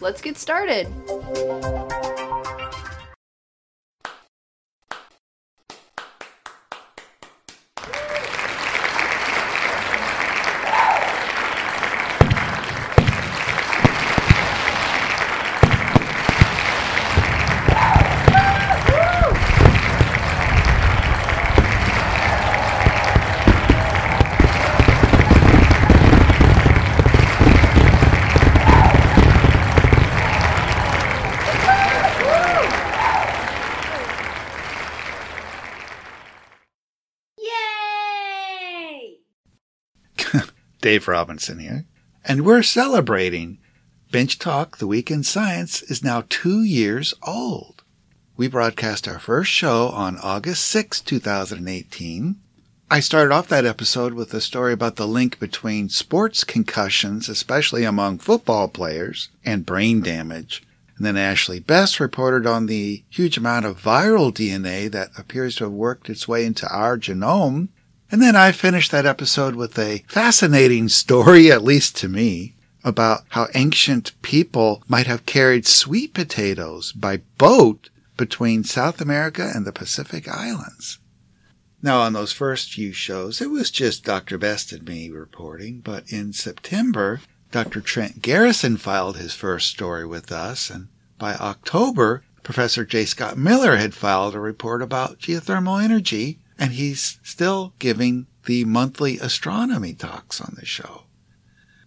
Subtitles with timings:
[0.00, 0.86] let's get started.
[40.88, 41.84] Dave Robinson here,
[42.24, 43.58] and we're celebrating.
[44.10, 47.82] Bench Talk, The Week in Science, is now two years old.
[48.38, 52.36] We broadcast our first show on August 6, 2018.
[52.90, 57.84] I started off that episode with a story about the link between sports concussions, especially
[57.84, 60.62] among football players, and brain damage.
[60.96, 65.64] And then Ashley Best reported on the huge amount of viral DNA that appears to
[65.64, 67.68] have worked its way into our genome
[68.10, 73.24] and then I finished that episode with a fascinating story, at least to me, about
[73.30, 79.72] how ancient people might have carried sweet potatoes by boat between South America and the
[79.72, 80.98] Pacific Islands.
[81.82, 84.38] Now, on those first few shows, it was just Dr.
[84.38, 87.20] Best and me reporting, but in September,
[87.52, 87.80] Dr.
[87.80, 90.88] Trent Garrison filed his first story with us, and
[91.18, 93.04] by October, Professor J.
[93.04, 99.18] Scott Miller had filed a report about geothermal energy and he's still giving the monthly
[99.18, 101.04] astronomy talks on the show.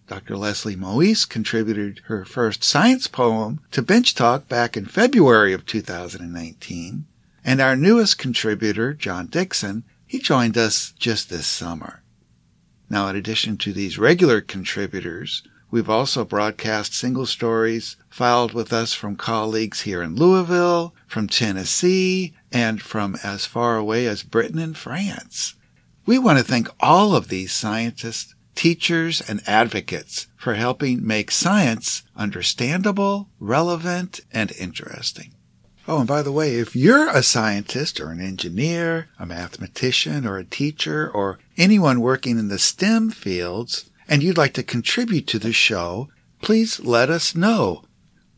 [0.08, 0.36] Dr.
[0.36, 7.06] Leslie Moise contributed her first science poem to Bench Talk back in February of 2019.
[7.44, 12.04] And our newest contributor, John Dixon, he joined us just this summer.
[12.90, 18.94] Now, in addition to these regular contributors, we've also broadcast single stories filed with us
[18.94, 24.78] from colleagues here in Louisville, from Tennessee, and from as far away as Britain and
[24.78, 25.56] France.
[26.06, 32.04] We want to thank all of these scientists, teachers, and advocates for helping make science
[32.16, 35.36] understandable, relevant, and interesting.
[35.88, 40.38] Oh, and by the way, if you're a scientist or an engineer, a mathematician or
[40.38, 45.40] a teacher or anyone working in the STEM fields and you'd like to contribute to
[45.40, 46.10] the show,
[46.42, 47.84] please let us know.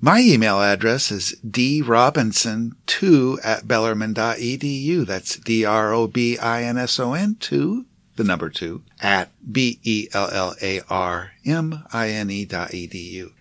[0.04, 5.06] My email address is drobinson2 at bellarmine.edu.
[5.06, 7.86] That's D-R-O-B-I-N-S-O-N 2,
[8.18, 10.06] the number 2, at B-E-L-L-A-R-M-I-N-E
[12.46, 13.32] dot edu.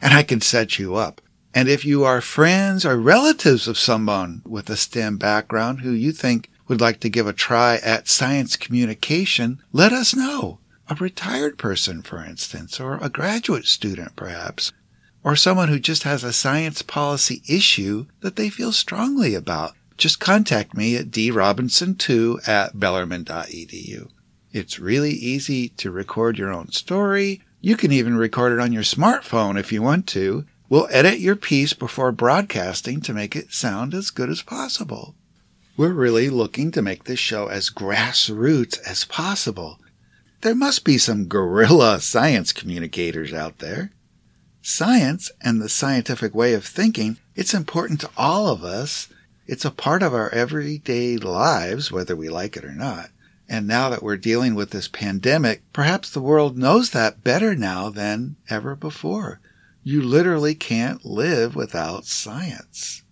[0.00, 1.20] And I can set you up.
[1.52, 6.12] And if you are friends or relatives of someone with a STEM background who you
[6.12, 10.60] think would like to give a try at science communication, let us know.
[10.88, 14.72] A retired person, for instance, or a graduate student, perhaps
[15.26, 20.20] or someone who just has a science policy issue that they feel strongly about, just
[20.20, 24.08] contact me at drobinson2 at bellarmine.edu.
[24.52, 27.42] It's really easy to record your own story.
[27.60, 30.46] You can even record it on your smartphone if you want to.
[30.68, 35.16] We'll edit your piece before broadcasting to make it sound as good as possible.
[35.76, 39.80] We're really looking to make this show as grassroots as possible.
[40.42, 43.90] There must be some guerrilla science communicators out there.
[44.68, 49.06] Science and the scientific way of thinking, it's important to all of us.
[49.46, 53.10] It's a part of our everyday lives, whether we like it or not.
[53.48, 57.90] And now that we're dealing with this pandemic, perhaps the world knows that better now
[57.90, 59.38] than ever before.
[59.84, 63.04] You literally can't live without science.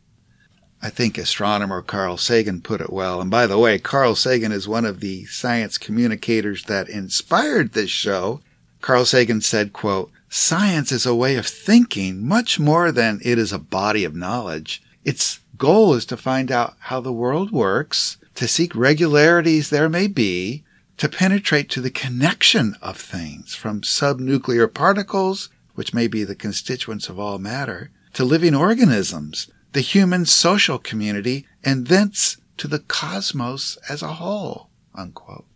[0.83, 3.21] I think astronomer Carl Sagan put it well.
[3.21, 7.91] And by the way, Carl Sagan is one of the science communicators that inspired this
[7.91, 8.41] show.
[8.81, 13.53] Carl Sagan said, quote, Science is a way of thinking much more than it is
[13.53, 14.83] a body of knowledge.
[15.05, 20.09] Its goal is to find out how the world works, to seek regularities there may
[20.09, 20.65] be,
[20.97, 27.09] to penetrate to the connection of things from subnuclear particles, which may be the constituents
[27.09, 33.79] of all matter, to living organisms, the human social community, and thence to the cosmos
[33.89, 34.69] as a whole.
[34.97, 35.47] Unquote.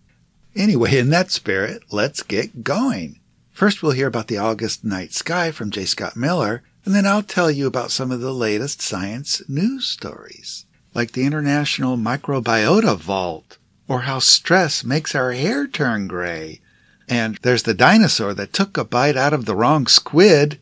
[0.54, 3.18] Anyway, in that spirit, let's get going.
[3.58, 5.84] First, we'll hear about the August night sky from J.
[5.84, 10.64] Scott Miller, And then I'll tell you about some of the latest science news stories,
[10.94, 13.58] like the International Microbiota Vault,
[13.88, 16.60] or how stress makes our hair turn gray.
[17.08, 20.60] And there's the dinosaur that took a bite out of the wrong squid.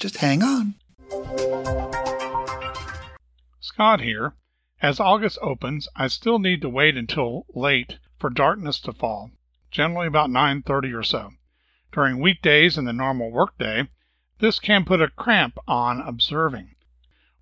[0.00, 0.74] Just hang on.
[3.60, 4.34] Scott here.
[4.82, 9.30] As August opens, I still need to wait until late for darkness to fall,
[9.70, 11.30] generally about 9:30 or so.
[11.94, 13.86] During weekdays and the normal workday,
[14.40, 16.74] this can put a cramp on observing.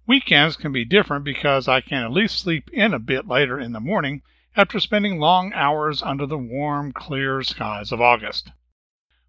[0.06, 3.72] Weekends can be different because I can at least sleep in a bit later in
[3.72, 4.20] the morning
[4.54, 8.52] after spending long hours under the warm, clear skies of August.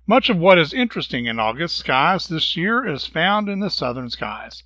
[0.06, 4.10] Much of what is interesting in August skies this year is found in the southern
[4.10, 4.64] skies.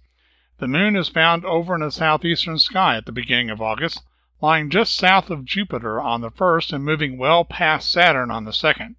[0.58, 4.02] The moon is found over in the southeastern sky at the beginning of August,
[4.42, 8.54] lying just south of Jupiter on the first and moving well past Saturn on the
[8.54, 8.96] second.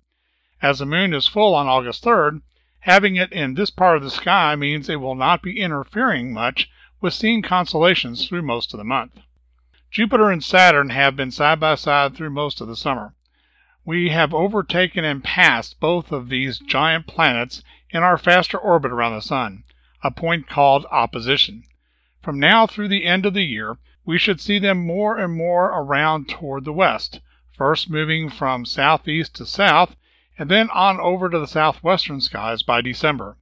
[0.61, 2.43] As the moon is full on August 3rd,
[2.81, 6.69] having it in this part of the sky means it will not be interfering much
[7.01, 9.21] with seeing constellations through most of the month.
[9.93, 13.15] Jupiter and Saturn have been side by side through most of the summer.
[13.85, 19.15] We have overtaken and passed both of these giant planets in our faster orbit around
[19.15, 19.63] the Sun
[20.03, 21.63] a point called opposition.
[22.21, 25.67] From now through the end of the year, we should see them more and more
[25.67, 27.21] around toward the west,
[27.57, 29.95] first moving from southeast to south,
[30.41, 33.37] and then on over to the southwestern skies by December.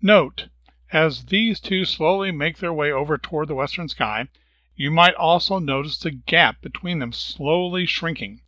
[0.00, 0.48] Note,
[0.92, 4.28] as these two slowly make their way over toward the western sky,
[4.76, 8.40] you might also notice the gap between them slowly shrinking.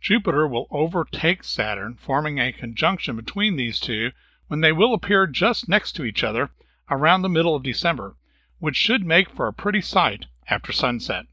[0.00, 4.10] Jupiter will overtake Saturn, forming a conjunction between these two
[4.48, 6.50] when they will appear just next to each other
[6.90, 8.16] around the middle of December,
[8.58, 11.26] which should make for a pretty sight after sunset.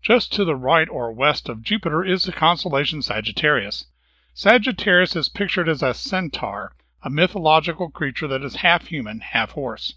[0.00, 3.86] Just to the right or west of Jupiter is the constellation Sagittarius.
[4.34, 9.96] Sagittarius is pictured as a centaur, a mythological creature that is half human, half horse.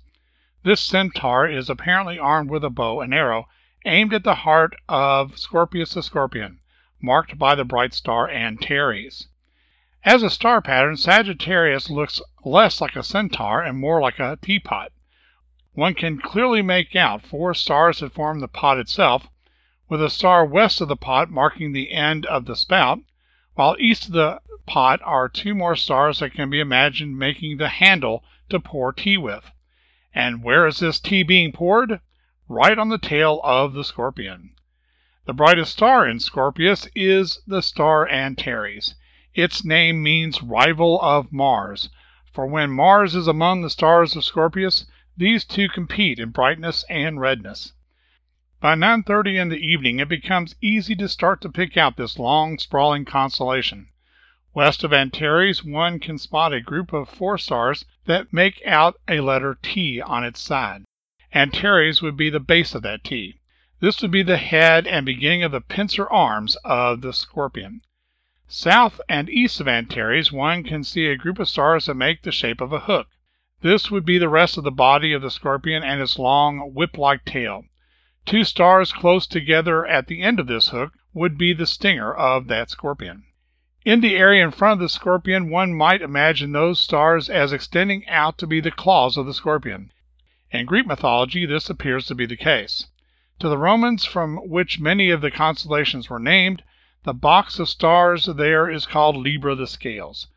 [0.61, 3.47] This centaur is apparently armed with a bow and arrow
[3.85, 6.59] aimed at the heart of Scorpius the Scorpion,
[7.01, 9.29] marked by the bright star Antares.
[10.03, 14.91] As a star pattern, Sagittarius looks less like a centaur and more like a teapot.
[15.71, 19.29] One can clearly make out four stars that form the pot itself,
[19.87, 22.99] with a star west of the pot marking the end of the spout,
[23.55, 27.69] while east of the pot are two more stars that can be imagined making the
[27.69, 29.51] handle to pour tea with.
[30.13, 31.99] And where is this tea being poured?
[32.47, 34.55] Right on the tail of the scorpion.
[35.25, 38.95] The brightest star in Scorpius is the star Antares.
[39.33, 41.89] Its name means rival of Mars,
[42.31, 44.85] for when Mars is among the stars of Scorpius,
[45.17, 47.73] these two compete in brightness and redness.
[48.65, 52.57] By 9:30 in the evening it becomes easy to start to pick out this long,
[52.57, 53.89] sprawling constellation.
[54.55, 59.19] West of Antares one can spot a group of four stars that make out a
[59.19, 60.83] letter T on its side.
[61.31, 63.39] Antares would be the base of that T.
[63.81, 67.81] This would be the head and beginning of the pincer arms of the scorpion.
[68.47, 72.31] South and east of Antares one can see a group of stars that make the
[72.31, 73.09] shape of a hook.
[73.61, 77.25] This would be the rest of the body of the scorpion and its long whip-like
[77.25, 77.65] tail.
[78.25, 82.47] Two stars close together at the end of this hook would be the stinger of
[82.47, 83.23] that scorpion.
[83.85, 88.03] In the area in front of the scorpion one might imagine those stars as extending
[88.07, 89.91] out to be the claws of the scorpion.
[90.49, 92.87] In Greek mythology this appears to be the case.
[93.41, 96.63] To the Romans, from which many of the constellations were named,
[97.03, 100.29] the box of stars there is called Libra the Scales.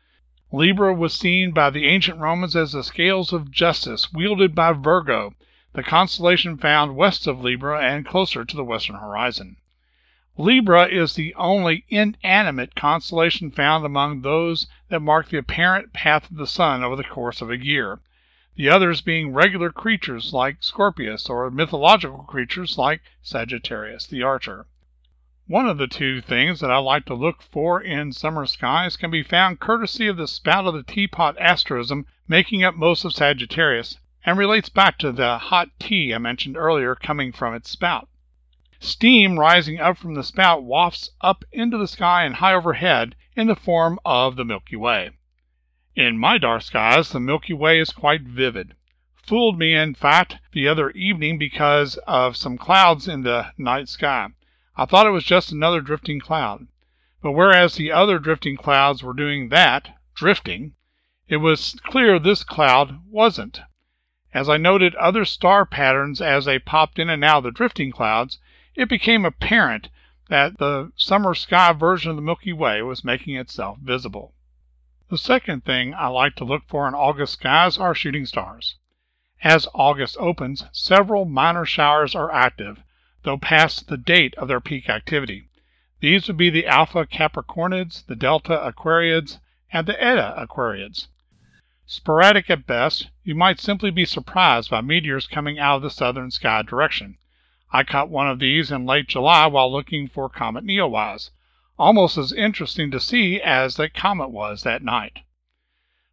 [0.51, 5.33] Libra was seen by the ancient Romans as the scales of justice wielded by Virgo,
[5.79, 9.55] the constellation found west of Libra and closer to the western horizon.
[10.35, 16.35] Libra is the only inanimate constellation found among those that mark the apparent path of
[16.35, 18.01] the sun over the course of a year,
[18.57, 24.67] the others being regular creatures like Scorpius or mythological creatures like Sagittarius the Archer.
[25.47, 29.11] One of the two things that I like to look for in summer skies can
[29.11, 33.97] be found courtesy of the spout of the teapot asterism making up most of Sagittarius,
[34.25, 38.09] and relates back to the hot tea I mentioned earlier coming from its spout.
[38.79, 43.47] Steam rising up from the spout wafts up into the sky and high overhead in
[43.47, 45.11] the form of the Milky Way.
[45.95, 48.75] In my dark skies, the Milky Way is quite vivid.
[49.25, 54.27] Fooled me, in fact, the other evening because of some clouds in the night sky.
[54.75, 56.67] I thought it was just another drifting cloud.
[57.21, 60.75] But whereas the other drifting clouds were doing that, drifting,
[61.27, 63.61] it was clear this cloud wasn't.
[64.33, 67.91] As I noted other star patterns as they popped in and out of the drifting
[67.91, 68.37] clouds,
[68.75, 69.89] it became apparent
[70.27, 74.35] that the summer sky version of the Milky Way was making itself visible.
[75.09, 78.75] The second thing I like to look for in August skies are shooting stars.
[79.41, 82.83] As August opens, several minor showers are active,
[83.23, 85.49] though past the date of their peak activity.
[86.01, 89.39] These would be the Alpha Capricornids, the Delta Aquariids,
[89.73, 91.07] and the Eta Aquariids.
[91.91, 96.29] Sporadic at best, you might simply be surprised by meteors coming out of the southern
[96.29, 97.17] sky direction.
[97.71, 101.31] I caught one of these in late July while looking for Comet Neowise.
[101.79, 105.21] Almost as interesting to see as the comet was that night.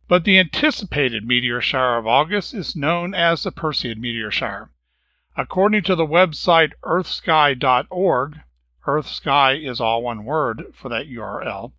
[0.08, 4.70] But the anticipated meteor shower of August is known as the Perseid meteor shower.
[5.36, 8.40] According to the website earthsky.org,
[8.86, 11.74] EarthSky is all one word for that URL.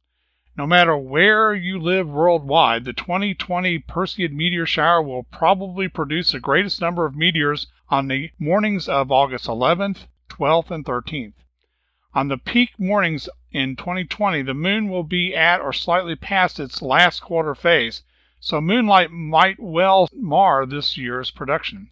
[0.57, 6.39] No matter where you live worldwide, the 2020 Perseid meteor shower will probably produce the
[6.39, 11.35] greatest number of meteors on the mornings of August 11th, 12th, and 13th.
[12.15, 16.81] On the peak mornings in 2020, the moon will be at or slightly past its
[16.81, 18.01] last quarter phase,
[18.39, 21.91] so moonlight might well mar this year's production.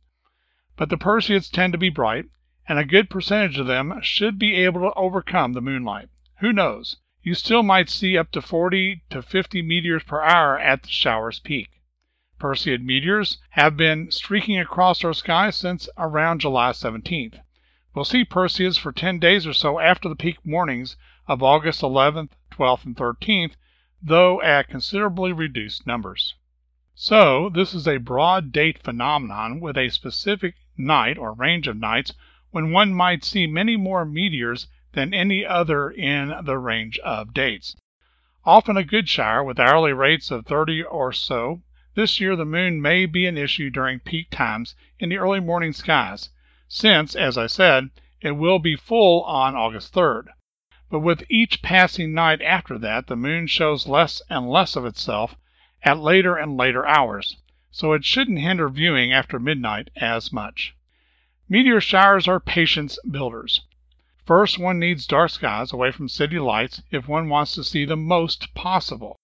[0.76, 2.26] But the Perseids tend to be bright,
[2.68, 6.10] and a good percentage of them should be able to overcome the moonlight.
[6.40, 6.98] Who knows?
[7.28, 11.40] You still might see up to 40 to 50 meteors per hour at the shower's
[11.40, 11.82] peak.
[12.40, 17.40] Perseid meteors have been streaking across our sky since around July 17th.
[17.96, 22.30] We'll see Perseids for 10 days or so after the peak mornings of August 11th,
[22.52, 23.54] 12th, and 13th,
[24.00, 26.36] though at considerably reduced numbers.
[26.94, 32.14] So, this is a broad date phenomenon with a specific night or range of nights
[32.52, 37.76] when one might see many more meteors than any other in the range of dates.
[38.46, 41.64] Often a good shower with hourly rates of 30 or so.
[41.96, 45.74] This year the moon may be an issue during peak times in the early morning
[45.74, 46.30] skies,
[46.70, 47.90] since, as I said,
[48.22, 50.28] it will be full on August 3rd.
[50.90, 55.36] But with each passing night after that, the moon shows less and less of itself
[55.84, 57.36] at later and later hours,
[57.70, 60.74] so it shouldn't hinder viewing after midnight as much.
[61.50, 63.62] Meteor showers are patience builders.
[64.26, 67.96] First, one needs dark skies away from city lights if one wants to see the
[67.96, 69.16] most possible.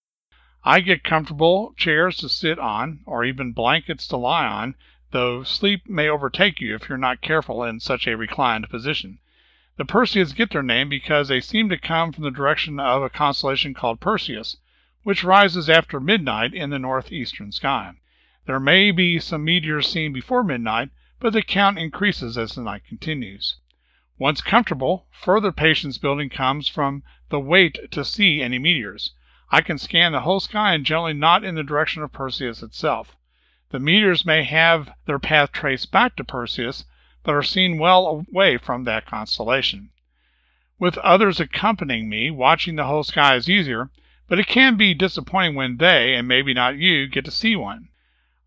[0.64, 4.76] I get comfortable chairs to sit on, or even blankets to lie on,
[5.10, 9.18] though sleep may overtake you if you're not careful in such a reclined position.
[9.78, 13.10] The Perseids get their name because they seem to come from the direction of a
[13.10, 14.58] constellation called Perseus,
[15.02, 17.94] which rises after midnight in the northeastern sky.
[18.46, 22.84] There may be some meteors seen before midnight, but the count increases as the night
[22.88, 23.56] continues.
[24.22, 29.16] Once comfortable, further patience building comes from the wait to see any meteors.
[29.50, 33.16] I can scan the whole sky and generally not in the direction of Perseus itself.
[33.72, 36.86] The meteors may have their path traced back to Perseus,
[37.24, 39.90] but are seen well away from that constellation.
[40.78, 43.90] With others accompanying me, watching the whole sky is easier,
[44.28, 47.90] but it can be disappointing when they, and maybe not you, get to see one.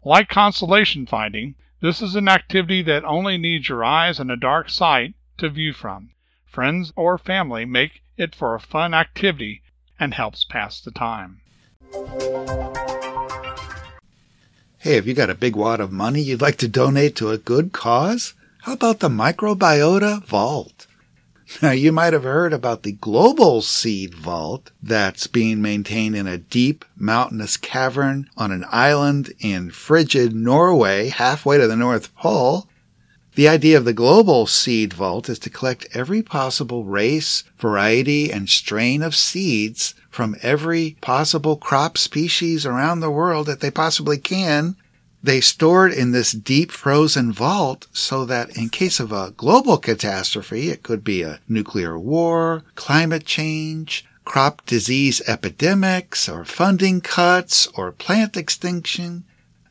[0.04, 4.70] Like constellation finding, this is an activity that only needs your eyes and a dark
[4.70, 6.10] site to view from.
[6.46, 9.62] Friends or family make it for a fun activity
[9.98, 11.40] and helps pass the time.
[14.78, 17.38] Hey, have you got a big wad of money you'd like to donate to a
[17.38, 18.34] good cause?
[18.62, 20.86] How about the Microbiota Vault?
[21.60, 26.38] Now, you might have heard about the Global Seed Vault that's being maintained in a
[26.38, 32.66] deep mountainous cavern on an island in frigid Norway, halfway to the North Pole.
[33.34, 38.48] The idea of the Global Seed Vault is to collect every possible race, variety, and
[38.48, 44.76] strain of seeds from every possible crop species around the world that they possibly can.
[45.20, 49.78] They store it in this deep frozen vault so that in case of a global
[49.78, 57.66] catastrophe, it could be a nuclear war, climate change, crop disease epidemics, or funding cuts,
[57.74, 59.24] or plant extinction,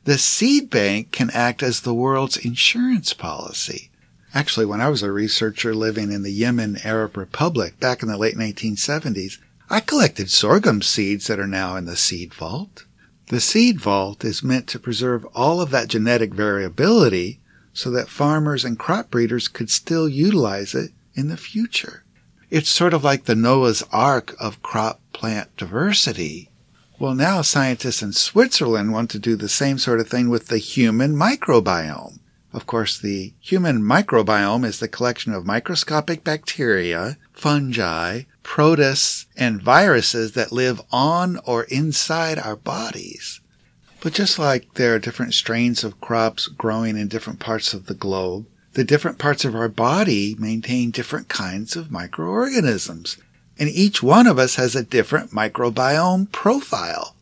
[0.06, 3.90] the seed bank can act as the world's insurance policy.
[4.34, 8.18] Actually, when I was a researcher living in the Yemen Arab Republic back in the
[8.18, 9.38] late 1970s,
[9.70, 12.86] I collected sorghum seeds that are now in the seed vault.
[13.28, 17.40] The seed vault is meant to preserve all of that genetic variability
[17.74, 22.04] so that farmers and crop breeders could still utilize it in the future.
[22.50, 26.50] It's sort of like the Noah's Ark of crop plant diversity.
[27.04, 30.58] Well, now scientists in Switzerland want to do the same sort of thing with the
[30.58, 32.20] human microbiome.
[32.54, 40.32] Of course, the human microbiome is the collection of microscopic bacteria, fungi, protists, and viruses
[40.32, 43.42] that live on or inside our bodies.
[44.00, 47.96] But just like there are different strains of crops growing in different parts of the
[47.96, 48.46] globe,
[48.76, 53.18] the different parts of our body maintain different kinds of microorganisms.
[53.60, 57.16] And each one of us has a different microbiome profile.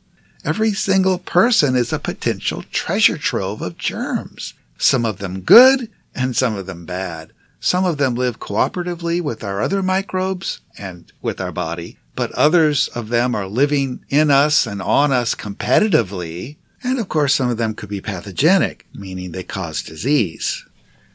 [0.44, 4.54] Every single person is a potential treasure trove of germs.
[4.78, 7.32] some of them good and some of them bad.
[7.60, 12.88] Some of them live cooperatively with our other microbes and with our body, but others
[12.90, 16.58] of them are living in us and on us competitively.
[16.84, 20.66] And of course, some of them could be pathogenic, meaning they cause disease.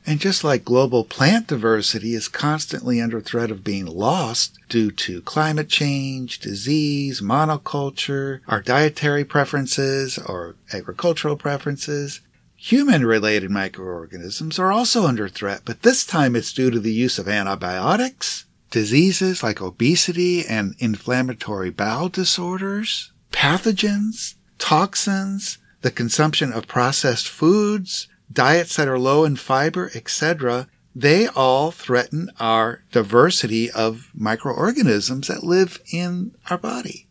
[0.09, 5.21] And just like global plant diversity is constantly under threat of being lost due to
[5.23, 12.21] climate change, disease, monoculture, our dietary preferences or agricultural preferences,
[12.55, 17.19] human related microorganisms are also under threat, but this time it's due to the use
[17.19, 27.29] of antibiotics, diseases like obesity and inflammatory bowel disorders, pathogens, toxins, the consumption of processed
[27.29, 35.29] foods, diets that are low in fiber, etc., they all threaten our diversity of microorganisms
[35.29, 37.07] that live in our body.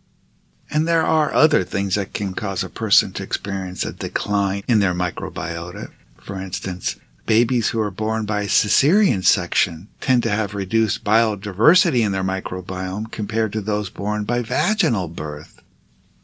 [0.71, 4.79] And there are other things that can cause a person to experience a decline in
[4.79, 5.91] their microbiota.
[6.17, 6.95] For instance,
[7.27, 13.11] babies who are born by cesarean section tend to have reduced biodiversity in their microbiome
[13.11, 15.54] compared to those born by vaginal birth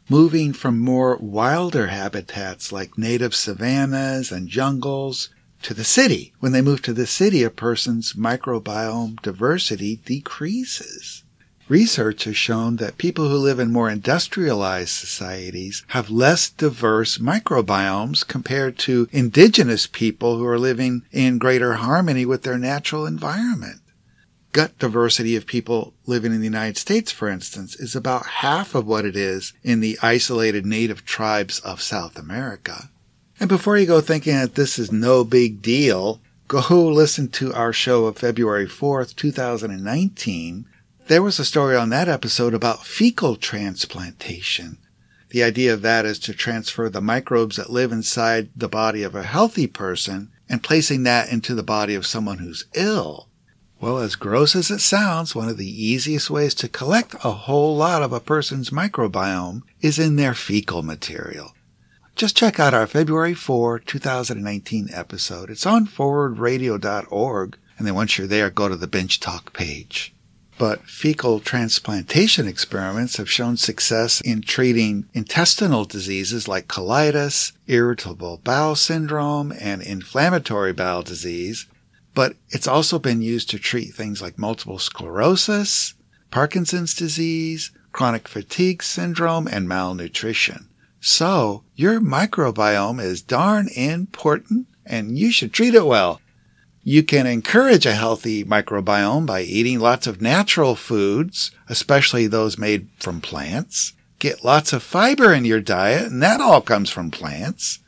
[0.08, 5.28] moving from more wilder habitats like native savannas and jungles
[5.62, 6.32] to the city.
[6.40, 11.22] When they move to the city, a person's microbiome diversity decreases.
[11.68, 18.26] Research has shown that people who live in more industrialized societies have less diverse microbiomes
[18.26, 23.81] compared to indigenous people who are living in greater harmony with their natural environment
[24.52, 28.86] gut diversity of people living in the United States, for instance, is about half of
[28.86, 32.90] what it is in the isolated native tribes of South America.
[33.40, 37.72] And before you go thinking that this is no big deal, go listen to our
[37.72, 40.66] show of February 4th, 2019.
[41.08, 44.78] There was a story on that episode about fecal transplantation.
[45.30, 49.14] The idea of that is to transfer the microbes that live inside the body of
[49.14, 53.28] a healthy person and placing that into the body of someone who's ill.
[53.82, 57.76] Well, as gross as it sounds, one of the easiest ways to collect a whole
[57.76, 61.52] lot of a person's microbiome is in their fecal material.
[62.14, 65.50] Just check out our February 4, 2019 episode.
[65.50, 70.14] It's on forwardradio.org, and then once you're there, go to the Bench Talk page.
[70.58, 78.76] But fecal transplantation experiments have shown success in treating intestinal diseases like colitis, irritable bowel
[78.76, 81.66] syndrome, and inflammatory bowel disease,
[82.14, 85.94] but it's also been used to treat things like multiple sclerosis,
[86.30, 90.68] Parkinson's disease, chronic fatigue syndrome, and malnutrition.
[91.00, 96.20] So your microbiome is darn important and you should treat it well.
[96.84, 102.88] You can encourage a healthy microbiome by eating lots of natural foods, especially those made
[102.98, 103.92] from plants.
[104.18, 107.78] Get lots of fiber in your diet, and that all comes from plants.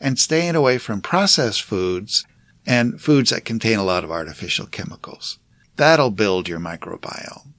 [0.00, 2.24] And staying away from processed foods
[2.66, 5.38] and foods that contain a lot of artificial chemicals.
[5.76, 7.52] That'll build your microbiome.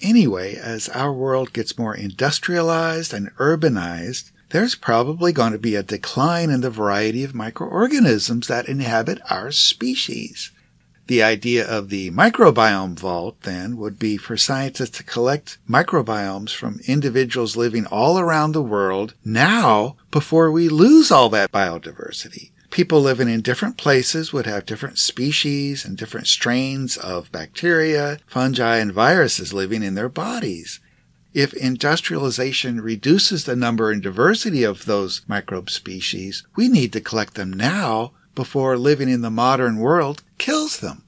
[0.00, 5.82] Anyway, as our world gets more industrialized and urbanized, there's probably going to be a
[5.82, 10.50] decline in the variety of microorganisms that inhabit our species.
[11.06, 16.80] The idea of the microbiome vault, then, would be for scientists to collect microbiomes from
[16.86, 23.28] individuals living all around the world now before we lose all that biodiversity people living
[23.28, 29.52] in different places would have different species and different strains of bacteria, fungi, and viruses
[29.52, 30.80] living in their bodies.
[31.34, 37.34] If industrialization reduces the number and diversity of those microbe species, we need to collect
[37.34, 41.04] them now before living in the modern world kills them.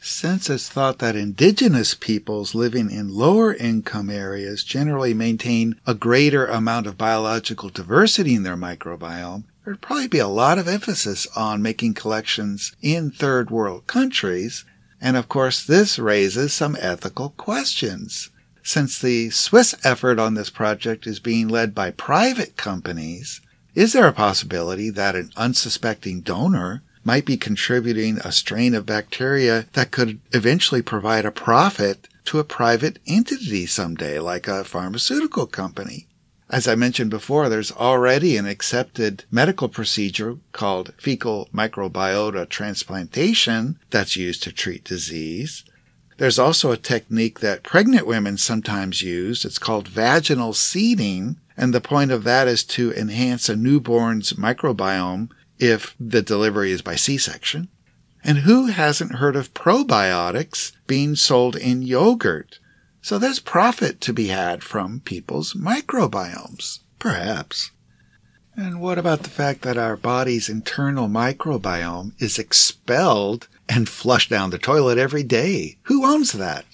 [0.00, 6.46] Since it's thought that indigenous peoples living in lower income areas generally maintain a greater
[6.46, 11.62] amount of biological diversity in their microbiome, there'd probably be a lot of emphasis on
[11.62, 14.64] making collections in third world countries.
[15.00, 18.30] And of course, this raises some ethical questions.
[18.62, 23.40] Since the Swiss effort on this project is being led by private companies,
[23.74, 29.66] is there a possibility that an unsuspecting donor might be contributing a strain of bacteria
[29.72, 36.06] that could eventually provide a profit to a private entity someday, like a pharmaceutical company?
[36.52, 44.16] As I mentioned before, there's already an accepted medical procedure called fecal microbiota transplantation that's
[44.16, 45.64] used to treat disease.
[46.18, 49.46] There's also a technique that pregnant women sometimes use.
[49.46, 51.38] It's called vaginal seeding.
[51.56, 56.82] And the point of that is to enhance a newborn's microbiome if the delivery is
[56.82, 57.68] by C-section.
[58.22, 62.58] And who hasn't heard of probiotics being sold in yogurt?
[63.02, 67.72] So there's profit to be had from people's microbiomes, perhaps.
[68.56, 74.50] And what about the fact that our body's internal microbiome is expelled and flushed down
[74.50, 75.78] the toilet every day?
[75.84, 76.64] Who owns that?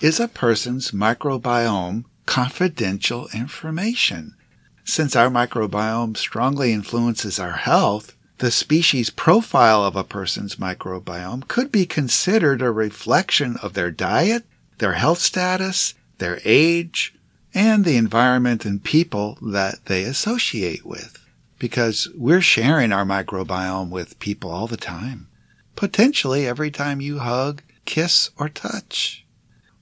[0.00, 4.36] Is a person's microbiome confidential information?
[4.84, 11.72] Since our microbiome strongly influences our health, the species profile of a person's microbiome could
[11.72, 14.44] be considered a reflection of their diet,
[14.78, 17.14] their health status, their age,
[17.54, 21.18] and the environment and people that they associate with.
[21.58, 25.28] Because we're sharing our microbiome with people all the time.
[25.76, 29.24] Potentially every time you hug, kiss, or touch.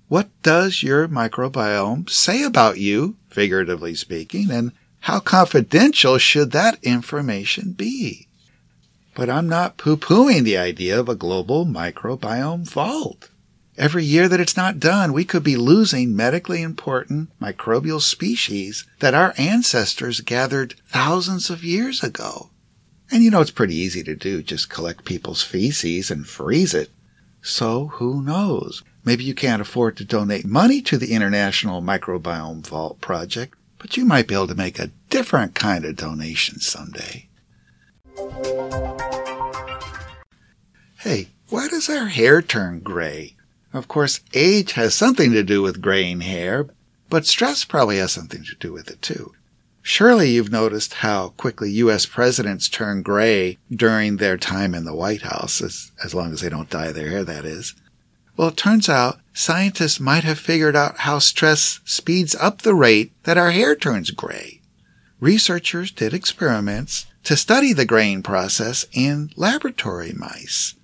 [0.09, 7.73] What does your microbiome say about you, figuratively speaking, and how confidential should that information
[7.73, 8.29] be?
[9.15, 13.31] But I'm not poo-pooing the idea of a global microbiome vault.
[13.79, 19.15] Every year that it's not done, we could be losing medically important microbial species that
[19.15, 22.51] our ancestors gathered thousands of years ago.
[23.11, 24.43] And you know, it's pretty easy to do.
[24.43, 26.91] Just collect people's feces and freeze it.
[27.41, 28.83] So who knows?
[29.05, 34.05] Maybe you can't afford to donate money to the International Microbiome Vault Project, but you
[34.05, 37.27] might be able to make a different kind of donation someday.
[40.99, 43.35] Hey, why does our hair turn gray?
[43.73, 46.69] Of course, age has something to do with graying hair,
[47.09, 49.33] but stress probably has something to do with it too.
[49.81, 52.07] Surely you've noticed how quickly U.S.
[52.07, 56.49] presidents turn gray during their time in the White House, as, as long as they
[56.49, 57.75] don't dye their hair, that is.
[58.37, 63.13] Well, it turns out scientists might have figured out how stress speeds up the rate
[63.25, 64.61] that our hair turns gray.
[65.19, 70.75] Researchers did experiments to study the graying process in laboratory mice.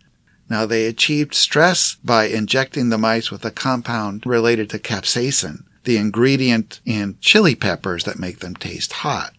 [0.49, 5.97] Now they achieved stress by injecting the mice with a compound related to capsaicin, the
[5.97, 9.35] ingredient in chili peppers that make them taste hot.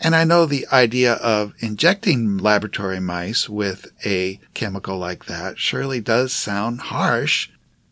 [0.00, 6.00] And I know the idea of injecting laboratory mice with a chemical like that surely
[6.00, 7.50] does sound harsh,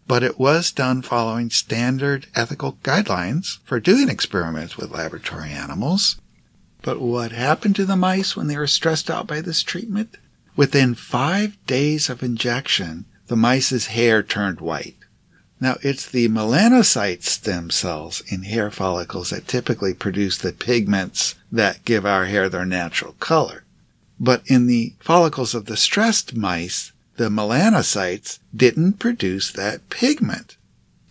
[0.09, 6.17] but it was done following standard ethical guidelines for doing experiments with laboratory animals.
[6.83, 10.17] But what happened to the mice when they were stressed out by this treatment?
[10.61, 14.99] Within five days of injection, the mice's hair turned white.
[15.59, 21.83] Now, it's the melanocyte stem cells in hair follicles that typically produce the pigments that
[21.87, 23.65] give our hair their natural color.
[24.19, 30.59] But in the follicles of the stressed mice, the melanocytes didn't produce that pigment.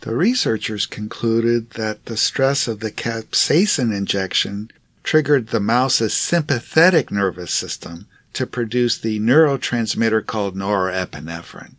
[0.02, 4.70] The researchers concluded that the stress of the capsaicin injection
[5.02, 11.76] triggered the mouse's sympathetic nervous system to produce the neurotransmitter called norepinephrine.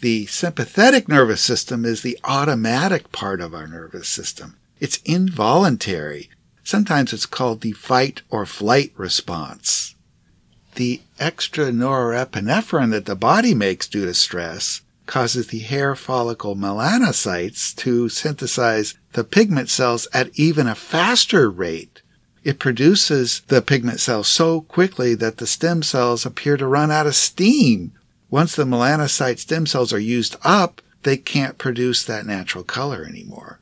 [0.00, 4.56] The sympathetic nervous system is the automatic part of our nervous system.
[4.78, 6.30] It's involuntary.
[6.62, 9.96] Sometimes it's called the fight or flight response.
[10.76, 17.74] The extra norepinephrine that the body makes due to stress causes the hair follicle melanocytes
[17.74, 22.02] to synthesize the pigment cells at even a faster rate
[22.48, 27.06] it produces the pigment cells so quickly that the stem cells appear to run out
[27.06, 27.92] of steam.
[28.30, 33.60] Once the melanocyte stem cells are used up, they can't produce that natural color anymore.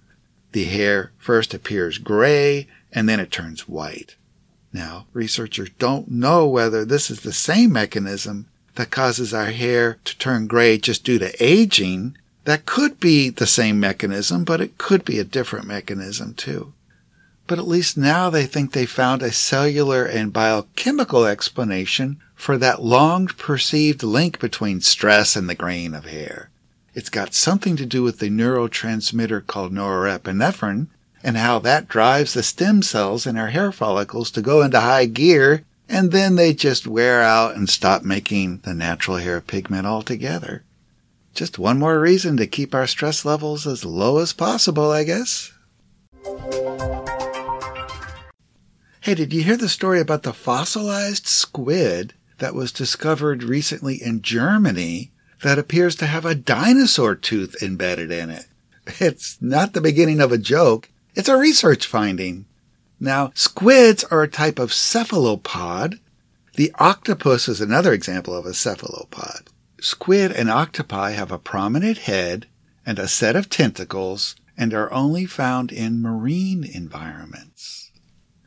[0.53, 4.15] The hair first appears gray and then it turns white.
[4.73, 8.47] Now, researchers don't know whether this is the same mechanism
[8.77, 12.17] that causes our hair to turn gray just due to aging.
[12.45, 16.73] That could be the same mechanism, but it could be a different mechanism too
[17.47, 22.83] but at least now they think they found a cellular and biochemical explanation for that
[22.83, 26.51] long perceived link between stress and the grain of hair.
[26.95, 30.89] It's got something to do with the neurotransmitter called norepinephrine
[31.23, 35.07] and how that drives the stem cells in our hair follicles to go into high
[35.07, 40.65] gear and then they just wear out and stop making the natural hair pigment altogether.
[41.35, 45.53] Just one more reason to keep our stress levels as low as possible, I guess.
[49.07, 54.21] Hey, did you hear the story about the fossilized squid that was discovered recently in
[54.21, 55.13] Germany
[55.45, 58.47] that appears to have a dinosaur tooth embedded in it?
[58.99, 60.89] It's not the beginning of a joke.
[61.15, 62.47] It's a research finding.
[62.99, 66.01] Now, squids are a type of cephalopod.
[66.57, 69.51] The octopus is another example of a cephalopod.
[69.81, 72.49] Squid and octopi have a prominent head
[72.85, 77.86] and a set of tentacles and are only found in marine environments.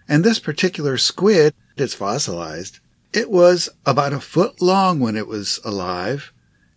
[0.09, 2.79] And this particular squid, it's fossilized,
[3.13, 6.33] it was about a foot long when it was alive,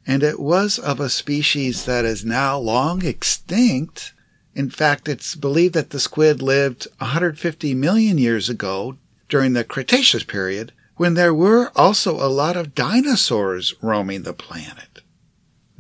[0.07, 4.13] and it was of a species that is now long extinct.
[4.55, 8.99] In fact, it's believed that the squid lived 150 million years ago
[9.31, 14.92] during the Cretaceous period when there were also a lot of dinosaurs roaming the planet.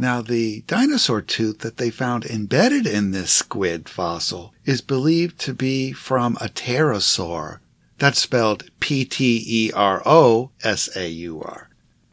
[0.02, 5.54] Now, the dinosaur tooth that they found embedded in this squid fossil is believed to
[5.54, 7.60] be from a pterosaur.
[7.98, 9.70] That's spelled P-T-E-R-O-S-A-U-R.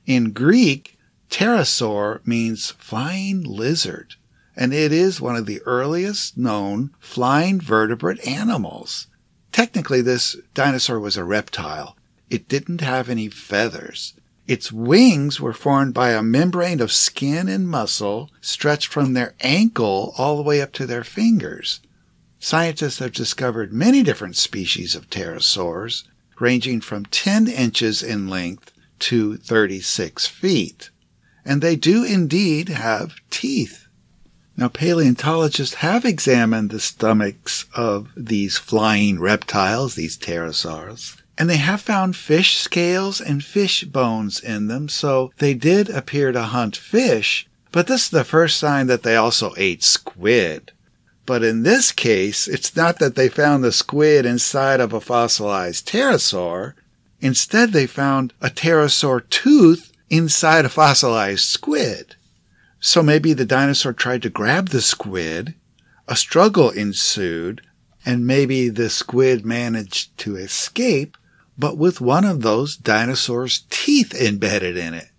[0.05, 0.99] In Greek,
[1.31, 4.17] pterosaur means flying lizard,
[4.55, 9.07] and it is one of the earliest known flying vertebrate animals.
[9.51, 11.97] Technically, this dinosaur was a reptile.
[12.29, 14.13] It didn't have any feathers.
[14.49, 20.11] Its wings were formed by a membrane of skin and muscle stretched from their ankle
[20.17, 21.81] all the way up to their fingers.
[22.39, 26.03] Scientists have discovered many different species of pterosaurs,
[26.39, 30.89] ranging from 10 inches in length to 36 feet.
[31.45, 33.85] And they do indeed have teeth.
[34.57, 41.79] Now, paleontologists have examined the stomachs of these flying reptiles, these pterosaurs, and they have
[41.79, 47.47] found fish scales and fish bones in them, so they did appear to hunt fish,
[47.71, 50.73] but this is the first sign that they also ate squid.
[51.25, 55.87] But in this case, it's not that they found the squid inside of a fossilized
[55.87, 56.73] pterosaur.
[57.21, 62.15] Instead, they found a pterosaur tooth inside a fossilized squid.
[62.81, 65.53] So maybe the dinosaur tried to grab the squid,
[66.07, 67.61] a struggle ensued,
[68.05, 71.15] and maybe the squid managed to escape,
[71.59, 75.09] but with one of those dinosaur's teeth embedded in it.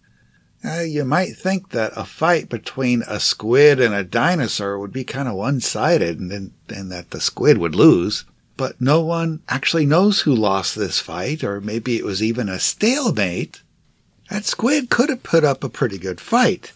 [0.65, 5.05] Now, you might think that a fight between a squid and a dinosaur would be
[5.05, 8.25] kind of one-sided and, and that the squid would lose.
[8.57, 12.59] But no one actually knows who lost this fight, or maybe it was even a
[12.59, 13.63] stalemate.
[14.31, 16.73] That squid could have put up a pretty good fight.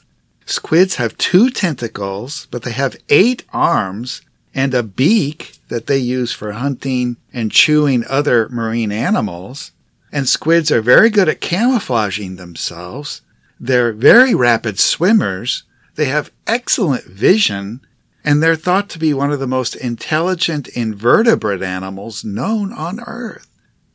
[0.47, 4.23] Squids have two tentacles, but they have eight arms
[4.55, 9.73] and a beak that they use for hunting and chewing other marine animals.
[10.13, 13.23] And squids are very good at camouflaging themselves.
[13.59, 15.65] They're very rapid swimmers.
[15.97, 17.81] They have excellent vision
[18.25, 23.47] and they're thought to be one of the most intelligent invertebrate animals known on Earth.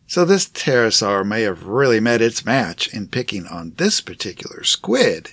[0.05, 5.31] So this pterosaur may have really met its match in picking on this particular squid.